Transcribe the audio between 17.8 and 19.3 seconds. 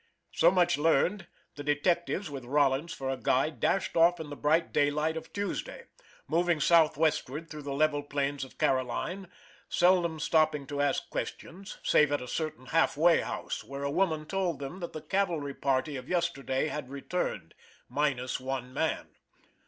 minus one man.